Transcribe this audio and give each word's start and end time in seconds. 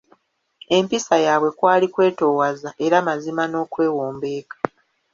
Empisa 0.77 1.15
yaabwe 1.25 1.49
kwali 1.57 1.85
kwetoowaza 1.93 2.69
era 2.85 2.97
mazima 3.07 3.43
n'okwewombeeka. 3.47 4.57